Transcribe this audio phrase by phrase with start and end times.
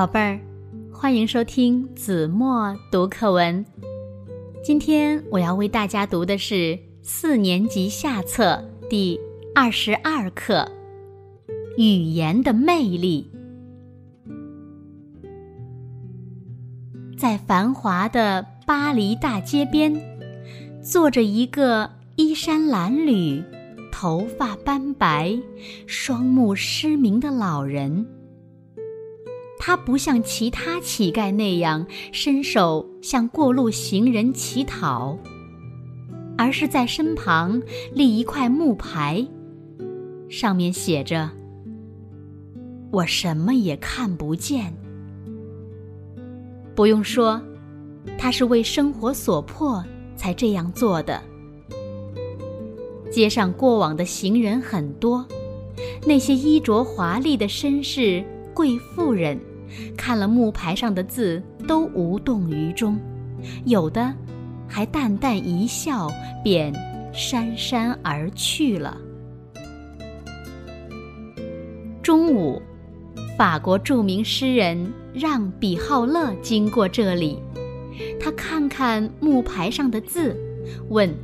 [0.00, 0.40] 宝贝儿，
[0.90, 3.62] 欢迎收听子墨读课文。
[4.64, 9.20] 今天我要为大家读的是四年级下册第
[9.54, 10.66] 二十二课
[11.76, 13.30] 《语言的魅力》。
[17.18, 19.94] 在繁华的巴黎大街边，
[20.82, 23.44] 坐着一个衣衫褴褛、
[23.92, 25.38] 头发斑白、
[25.86, 28.06] 双目失明的老人。
[29.62, 35.18] 他不像其他乞丐那样伸手向过路行人乞讨，
[36.38, 39.24] 而是在身旁立一块木牌，
[40.30, 41.30] 上面写着
[42.90, 44.72] ：“我什么也看不见。”
[46.74, 47.40] 不用说，
[48.16, 49.84] 他是为生活所迫
[50.16, 51.22] 才这样做的。
[53.10, 55.22] 街上过往的行人很多，
[56.06, 58.24] 那些衣着华丽的绅士、
[58.54, 59.38] 贵妇人。
[59.96, 62.98] 看了木牌上的字，都无动于衷，
[63.64, 64.12] 有的
[64.68, 66.10] 还淡淡一笑，
[66.42, 66.72] 便
[67.12, 68.96] 姗姗而去了。
[72.02, 72.60] 中午，
[73.36, 77.38] 法国著名诗人让·比浩勒经过这里，
[78.18, 80.36] 他看看木牌上的字，
[80.88, 81.14] 问：“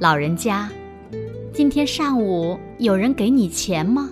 [0.00, 0.68] 老人家，
[1.52, 4.10] 今天上午有人给你钱吗？”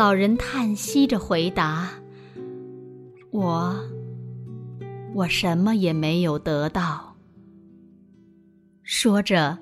[0.00, 1.90] 老人叹息着回答
[3.30, 3.76] ：“我，
[5.14, 7.16] 我什么也没有得到。”
[8.82, 9.58] 说着，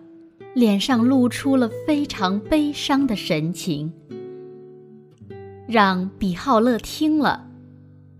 [0.54, 3.92] 脸上露出了非常悲伤的神情。
[5.66, 7.50] 让比浩勒听了，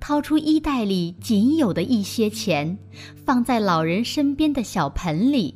[0.01, 2.77] 掏出衣袋里仅有的一些钱，
[3.15, 5.55] 放在老人身边的小盆里，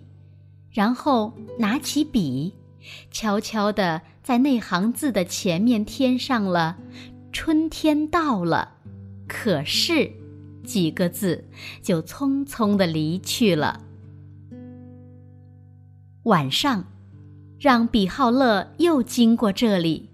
[0.71, 2.55] 然后拿起笔。
[3.11, 6.79] 悄悄地在那行字的前面添上了
[7.33, 8.77] “春天到了”，
[9.27, 10.11] 可是
[10.65, 11.45] 几个字
[11.83, 13.81] 就匆匆地离去了。
[16.23, 16.85] 晚上，
[17.59, 20.09] 让比浩勒又经过这里，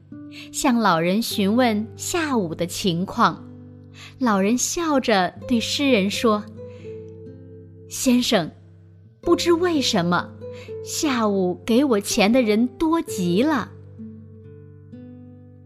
[0.53, 3.45] 向老人询问下午的情况。
[4.19, 6.45] 老人笑着对诗人说
[7.91, 8.51] ：“先生，
[9.21, 10.31] 不知为什么。”
[10.83, 13.71] 下午给我钱的人多极了。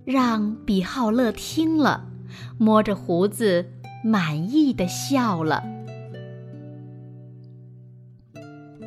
[0.05, 2.09] 让比浩勒听了，
[2.59, 3.67] 摸着胡子，
[4.05, 5.63] 满意的笑了。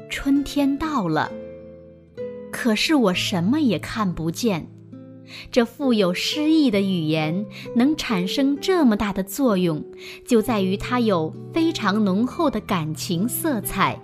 [0.09, 1.31] 春天到了，
[2.51, 4.67] 可是我什么也看不见。
[5.51, 7.45] 这富有诗意的语言
[7.75, 9.83] 能产生这么大的作用，
[10.27, 13.99] 就在于它有非常浓厚的感情色彩。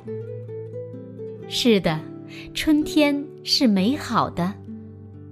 [1.47, 1.99] 是的。
[2.53, 4.53] 春天是美好的，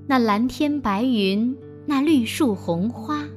[0.05, 1.55] 那蓝天白云，
[1.89, 3.27] 那绿树红花，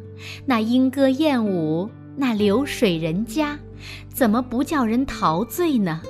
[0.44, 3.58] 那莺歌燕舞，那流水人家，
[4.12, 6.02] 怎么不叫人陶醉呢？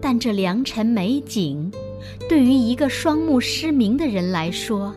[0.00, 1.68] 但这良辰美景，
[2.28, 4.94] 对于一个双目失明的人来说，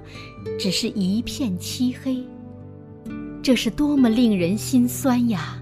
[0.59, 2.24] 只是一片漆黑。
[3.42, 5.59] 这是多么令人心酸呀！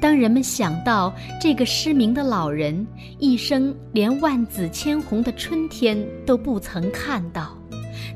[0.00, 2.84] 当人们想到这个失明的老人
[3.20, 5.96] 一生连万紫千红的春天
[6.26, 7.56] 都不曾看到，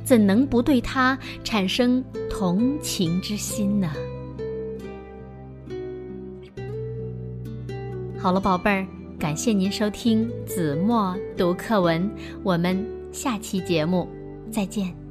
[0.05, 3.91] 怎能不对他产生同情之心呢？
[8.19, 8.87] 好了，宝贝儿，
[9.19, 12.11] 感谢您收听子墨读课文，
[12.43, 14.09] 我们下期节目
[14.51, 15.08] 再见。